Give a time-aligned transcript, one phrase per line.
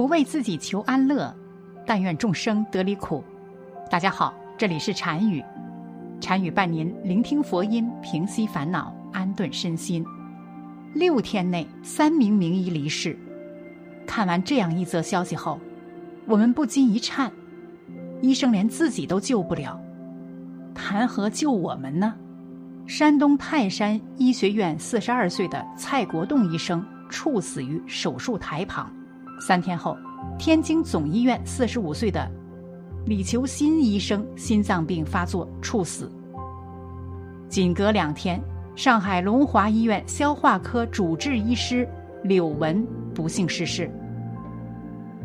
[0.00, 1.30] 不为自己求安乐，
[1.84, 3.22] 但愿众生得离苦。
[3.90, 5.44] 大家好，这里是禅语，
[6.22, 10.02] 禅语伴您聆听佛音，平息烦恼，安顿身心。
[10.94, 13.14] 六天内三名名医离世。
[14.06, 15.60] 看完这样一则消息后，
[16.24, 17.30] 我们不禁一颤：
[18.22, 19.78] 医生连自己都救不了，
[20.74, 22.14] 谈何救我们呢？
[22.86, 28.90] 山东泰山医学院四十二岁的蔡国栋医生猝死于手术台旁。
[29.40, 29.96] 三天后，
[30.38, 32.30] 天津总医院四十五岁的
[33.06, 36.12] 李求新医生心脏病发作猝死。
[37.48, 38.40] 仅隔两天，
[38.76, 41.88] 上海龙华医院消化科主治医师
[42.22, 43.90] 柳文不幸逝世。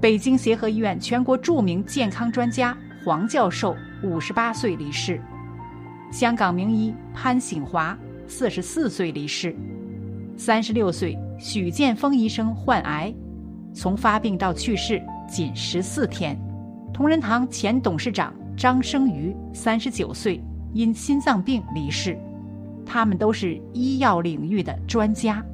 [0.00, 5.20] 北京协和医院全国著名健康专家黄教授五十八岁离世。
[6.12, 9.54] 香港名医潘醒华四十四岁离世，
[10.36, 13.12] 三十六岁许建峰医生患癌，
[13.74, 16.38] 从发病到去世仅十四天。
[16.92, 20.40] 同仁堂前董事长张生瑜三十九岁
[20.72, 22.16] 因心脏病离世。
[22.86, 25.44] 他们都是医药领域的专家，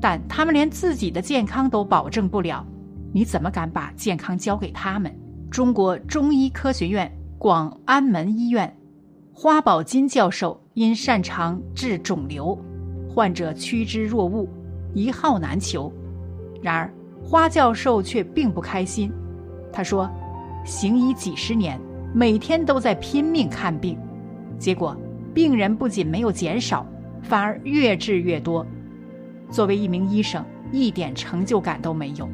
[0.00, 2.64] 但他们连自己的健康都保证不了，
[3.12, 5.14] 你怎么敢把健康交给他们？
[5.50, 8.74] 中国中医科学院广安门医院。
[9.34, 12.56] 花宝金教授因擅长治肿瘤，
[13.08, 14.48] 患者趋之若鹜，
[14.94, 15.92] 一号难求。
[16.62, 16.92] 然而，
[17.22, 19.12] 花教授却并不开心。
[19.72, 20.10] 他说
[20.66, 21.80] ：“行医几十年，
[22.12, 23.96] 每天都在拼命看病，
[24.58, 24.96] 结果
[25.32, 26.86] 病人不仅没有减少，
[27.22, 28.66] 反而越治越多。
[29.50, 32.28] 作为一名医生，一点成就感都没有。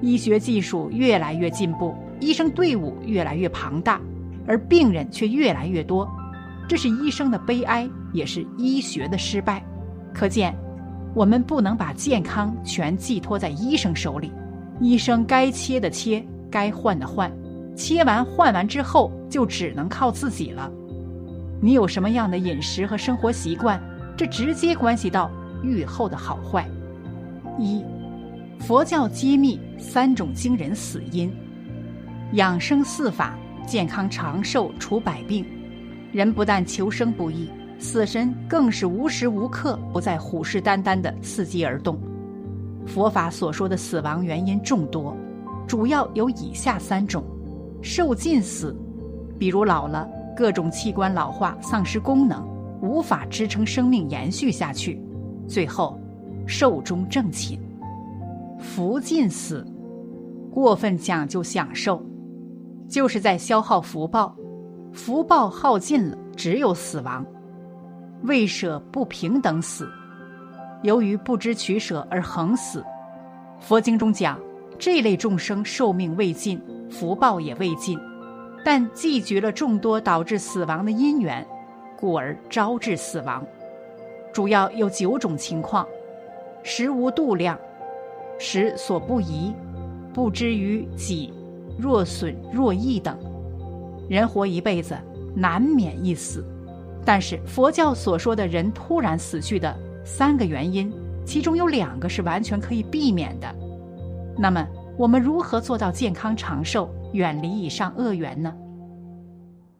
[0.00, 4.00] 医学技术越来越进步，医生队伍越来越庞大，
[4.46, 6.08] 而病人却越来越多。”
[6.66, 9.60] 这是医生的悲哀，也是医学的失败。
[10.14, 10.56] 可见，
[11.14, 14.32] 我们不能把健康全寄托在医生手里。
[14.80, 17.30] 医生该切的切，该换的换，
[17.76, 20.70] 切完换完之后，就只能靠自己了。
[21.60, 23.78] 你有什么样的饮食和生活习惯，
[24.16, 25.30] 这直接关系到
[25.62, 26.66] 愈后的好坏。
[27.58, 27.84] 一，
[28.60, 31.30] 佛教揭秘三种惊人死因，
[32.32, 35.44] 养生四法，健康长寿除百病。
[36.12, 37.48] 人不但求生不易，
[37.80, 41.98] 死神更是无时无刻不在虎视眈眈的伺机而动。
[42.86, 45.16] 佛法所说的死亡原因众多，
[45.66, 47.24] 主要有以下三种：
[47.80, 48.76] 寿尽死，
[49.38, 52.46] 比如老了，各种器官老化丧失功能，
[52.82, 54.98] 无法支撑生命延续下去；
[55.48, 55.98] 最后，
[56.46, 57.58] 寿终正寝；
[58.58, 59.66] 福尽死，
[60.52, 62.04] 过分讲究享受，
[62.88, 64.36] 就是在消耗福报。
[64.92, 67.24] 福报耗尽了，只有死亡。
[68.22, 69.88] 未舍不平等死，
[70.82, 72.84] 由于不知取舍而横死。
[73.58, 74.38] 佛经中讲，
[74.78, 76.60] 这类众生寿命未尽，
[76.90, 77.98] 福报也未尽，
[78.64, 81.46] 但积聚了众多导致死亡的因缘，
[81.98, 83.44] 故而招致死亡。
[84.32, 85.86] 主要有九种情况：
[86.62, 87.58] 食无度量，
[88.38, 89.54] 食所不宜，
[90.12, 91.32] 不知于己，
[91.78, 93.18] 若损若益等。
[94.08, 94.96] 人活一辈子，
[95.34, 96.44] 难免一死，
[97.04, 100.92] 但是佛教所说的人突然死去的三个原因，
[101.24, 103.54] 其中有两个是完全可以避免的。
[104.38, 104.66] 那么，
[104.96, 108.54] 我们如何做到健康长寿，远离以上恶缘呢？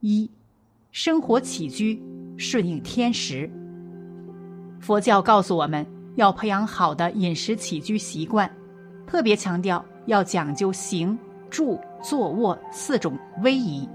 [0.00, 0.30] 一，
[0.92, 2.02] 生活起居
[2.36, 3.50] 顺应天时。
[4.80, 5.86] 佛教告诉我们
[6.16, 8.50] 要培养好的饮食起居习惯，
[9.06, 11.16] 特别强调要讲究行、
[11.50, 13.86] 住、坐、卧四种威仪。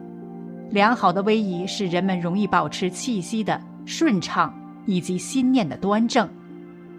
[0.76, 4.54] 良好的威仪使人们容易保持气息的顺畅
[4.86, 6.28] 以及心念的端正，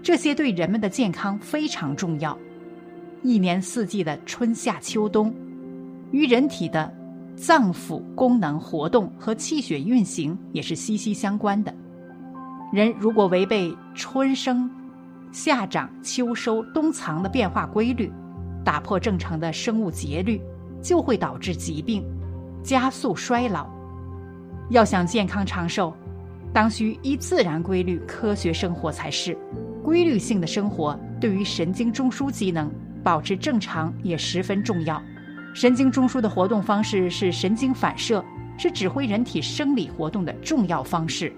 [0.02, 2.34] 这些对人们的健康非常重要。
[3.22, 5.30] 一年四季的春夏秋冬，
[6.10, 6.90] 与人体的
[7.36, 11.70] 脏腑功能活动和气血运行也是息息相关的。
[12.72, 14.70] 人如果违背春生、
[15.32, 18.10] 夏长、秋收、冬藏的变化规律，
[18.64, 20.40] 打破正常的生物节律，
[20.80, 22.02] 就会导致疾病。
[22.62, 23.66] 加速衰老，
[24.70, 25.94] 要想健康长寿，
[26.52, 29.36] 当需依自然规律科学生活才是。
[29.84, 32.68] 规律性的生活对于神经中枢机能
[33.04, 35.00] 保持正常也十分重要。
[35.54, 38.24] 神经中枢的活动方式是神经反射，
[38.58, 41.32] 是指挥人体生理活动的重要方式。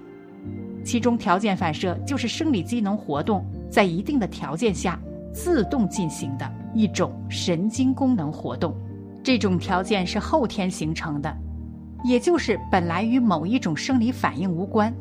[0.83, 4.99] 其中条件反射就是生理机能活动在一定的条件下
[5.35, 8.75] 自动进行的一种神经功能活动。
[9.23, 11.37] 这种条件是后天形成的，
[12.05, 14.95] 也就是本来与某一种生理反应无关，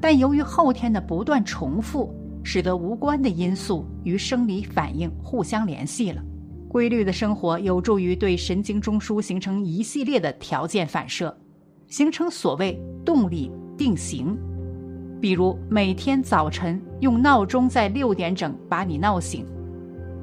[0.00, 6.22] 但由于后天的不断重复，使得无关的因素与生理反应互相联系了。
[6.68, 11.36] 规律的生活有助于对神经中枢形成一系列的条件反射，
[11.88, 14.36] 形成所谓动力定型。
[15.20, 19.44] 比如每天早晨用闹钟在六点整把你闹醒，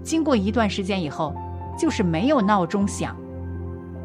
[0.04, 1.36] 经过一段时间以后，
[1.78, 3.16] 就是没有闹钟响，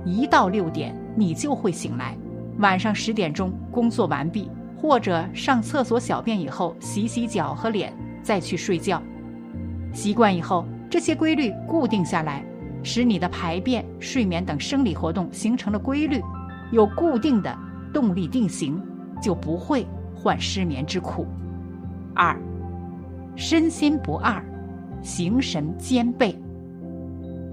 [0.04, 2.16] 一到六点你就会醒来。
[2.58, 9.02] 晚上十点钟工作完毕，或者上厕所小便以后洗洗脚和脸，再去睡觉。
[9.92, 10.64] 习惯以后。
[10.90, 12.44] 这些规律固定下来，
[12.82, 16.20] 使你的排便、睡眠等生理活动形成了规律，
[16.70, 17.58] 有固定的
[17.94, 18.78] 动力定型，
[19.22, 21.26] 就不会患失眠之苦。
[22.14, 22.38] 二，
[23.36, 24.44] 身心不二，
[25.00, 26.38] 形神兼备。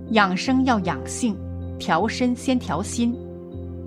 [0.10, 1.34] 养生要养性，
[1.80, 3.16] 调身先调心，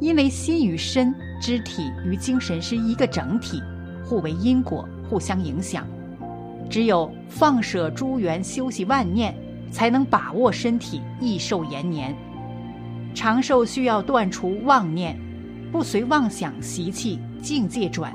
[0.01, 3.63] 因为心与身、肢体与精神是一个整体，
[4.05, 5.87] 互为因果，互相影响。
[6.69, 9.33] 只有放舍诸缘，休息万念。
[9.73, 12.15] 才能把握身体益寿延年，
[13.15, 15.19] 长寿需要断除妄念，
[15.73, 18.13] 不随妄想习气境界转，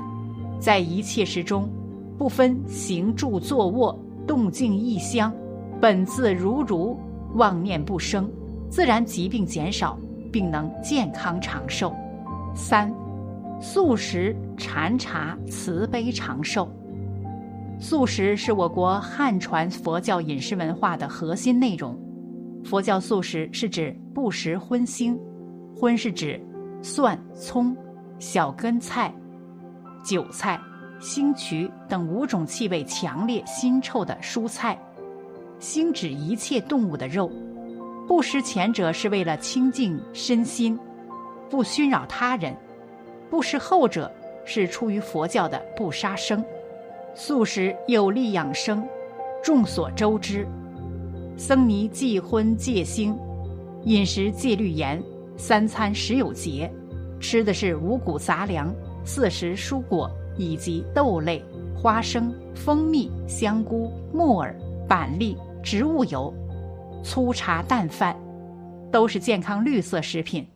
[0.60, 1.68] 在一切时中，
[2.16, 5.34] 不分行住坐卧动静异香，
[5.80, 6.96] 本自如如，
[7.34, 8.30] 妄念不生，
[8.70, 9.98] 自然疾病减少，
[10.30, 11.94] 并能健康长寿。
[12.54, 12.92] 三，
[13.60, 16.68] 素食禅茶慈悲长寿。
[17.80, 21.98] 素食是我国汉传佛教饮食文化的核心内容。
[22.64, 25.16] 佛教素食是指不食荤腥，
[25.76, 26.40] 荤是指
[26.82, 27.76] 蒜、葱、
[28.18, 29.14] 小根菜、
[30.04, 30.60] 韭菜、
[31.00, 34.76] 星渠等五种气味强烈、腥臭的蔬菜；
[35.60, 37.30] 腥指一切动物的肉。
[38.08, 40.78] 不食前者是为了清净身心，
[41.50, 42.54] 不熏扰他人；
[43.28, 44.10] 不食后者
[44.46, 46.42] 是出于佛教的不杀生。
[47.14, 48.82] 素食有利养生，
[49.44, 50.48] 众所周知。
[51.36, 53.14] 僧尼忌荤戒腥，
[53.84, 55.02] 饮食戒律严，
[55.36, 56.72] 三餐食有节，
[57.20, 58.74] 吃的是五谷杂粮、
[59.04, 61.44] 四时蔬果以及豆类、
[61.76, 64.58] 花生、蜂蜜、香菇、木耳、
[64.88, 66.32] 板栗、植物油、
[67.02, 68.16] 粗茶淡饭，
[68.90, 70.46] 都是健康绿色食品。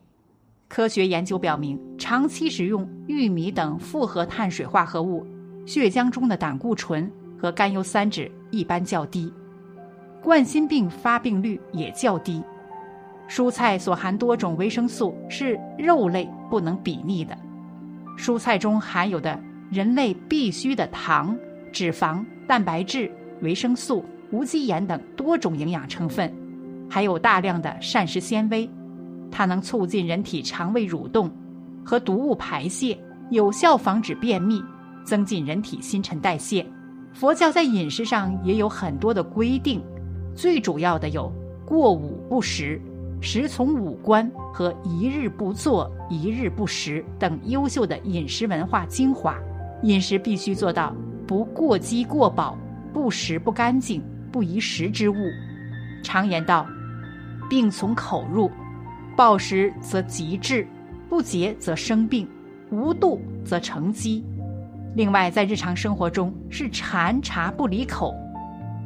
[0.67, 5.25] 科学研究表明，长期食用玉米等复合碳水化合物。
[5.65, 7.09] 血浆中的胆固醇
[7.39, 9.31] 和甘油三酯一般较低，
[10.21, 12.43] 冠心病发病率也较低。
[13.29, 17.37] 蔬菜所含多种维生素是肉类不能比拟的。
[18.17, 19.39] 蔬菜中含有的
[19.71, 21.35] 人类必需的糖、
[21.71, 23.09] 脂肪、蛋白质、
[23.41, 26.33] 维生素、无机盐等多种营养成分，
[26.89, 28.67] 还有大量的膳食纤维，
[29.29, 31.29] 它能促进人体肠胃蠕动
[31.85, 32.97] 和毒物排泄，
[33.29, 34.61] 有效防止便秘。
[35.05, 36.65] 增进人体新陈代谢，
[37.11, 39.83] 佛教在饮食上也有很多的规定，
[40.33, 41.29] 最主要的有
[41.65, 42.81] 过午不食、
[43.19, 49.37] 食从五官和一日不做、一日不食等优秀的饮食文化精华。
[49.81, 50.95] 饮食必须做到
[51.27, 52.57] 不过饥过饱、
[52.93, 54.01] 不食不干净、
[54.33, 55.15] 不宜食之物。
[56.03, 56.67] 常言道
[57.47, 58.51] ：“病从口入，
[59.15, 60.67] 暴食则急滞，
[61.07, 62.27] 不节则生病，
[62.71, 64.25] 无度则成疾。”
[64.95, 68.13] 另外，在日常生活中是禅茶不离口，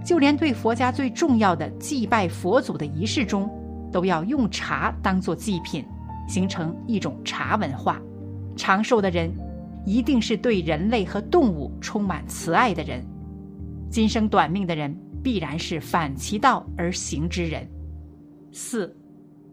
[0.05, 3.49] 就连对佛家最重要的祭拜佛祖的仪式中，
[3.91, 5.83] 都要用茶当做祭品，
[6.27, 7.99] 形成一种茶文化。
[8.55, 9.31] 长寿的人，
[9.85, 13.03] 一定是对人类和动物充满慈爱的人。
[13.89, 14.97] 今生短命的人，
[15.27, 17.67] 必然是反其道而行之人。
[18.53, 18.95] 四，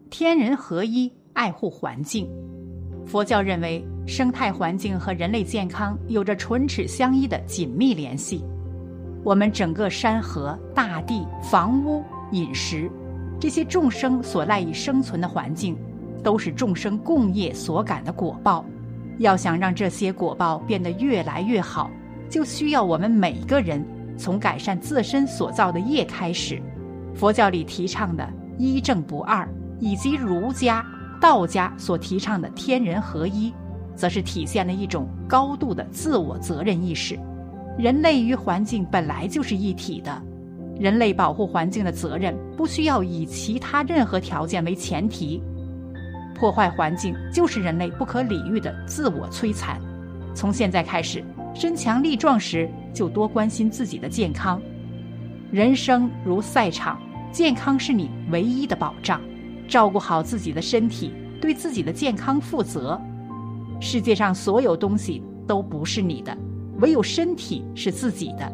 [0.09, 2.29] 天人合一，爱护环境。
[3.05, 8.41] 佛教认为，生态环境和人类健康有着唇齿相依的紧密联系。
[9.21, 12.01] 我们整个山河、大地、房屋、
[12.31, 12.89] 饮食，
[13.37, 15.77] 这些众生所赖以生存的环境，
[16.23, 18.63] 都是众生共业所感的果报。
[19.17, 21.91] 要想让这些果报变得越来越好，
[22.29, 23.85] 就需要我们每个人
[24.17, 26.61] 从改善自身所造的业开始。
[27.13, 29.47] 佛教里提倡的一正不二，
[29.79, 30.85] 以及儒家。
[31.21, 33.51] 道家所提倡的天人合一，
[33.95, 37.17] 则是体现了一种高度的自我责任意识。
[37.79, 40.21] 人类与环境本来就是一体的，
[40.77, 45.41] 人类保护环境的责任不需要以其他任何条件为前提。
[46.35, 49.79] 破坏环境就是人类不可理喻的自我摧残。
[50.35, 51.23] 从现在开始，
[51.55, 54.61] 身强力壮时就多关心自己的健康。
[55.51, 59.21] 人生如赛场，健康是你唯一的保障。
[59.67, 63.01] 照顾好自己的身体，对自己的健康负责。
[63.79, 66.37] 世界上所有东西都不是你的，
[66.81, 68.51] 唯有身体是自己的。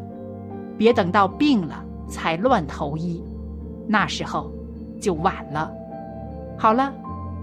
[0.78, 3.22] 别等到病了才乱投医，
[3.86, 4.50] 那时候
[5.00, 5.70] 就晚了。
[6.56, 6.94] 好了，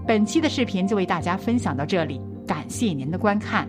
[0.06, 3.68] 本期的视频就为大家分享到这里，感谢您的观看。